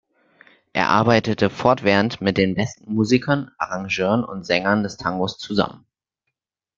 [0.73, 5.85] Er arbeitete fortwährend mit den besten Musikern, Arrangeuren und Sängern des Tangos zusammen.